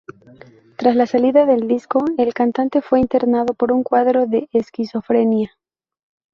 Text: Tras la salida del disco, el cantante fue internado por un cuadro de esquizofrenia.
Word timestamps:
Tras 0.77 0.95
la 0.95 1.05
salida 1.05 1.45
del 1.45 1.67
disco, 1.67 2.03
el 2.17 2.33
cantante 2.33 2.81
fue 2.81 2.99
internado 2.99 3.53
por 3.53 3.71
un 3.71 3.83
cuadro 3.83 4.25
de 4.25 4.49
esquizofrenia. 4.51 5.51